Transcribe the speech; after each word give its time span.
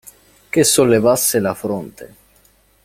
Che 0.49 0.63
sollevasse 0.63 1.37
la 1.37 1.53
fronte. 1.53 2.15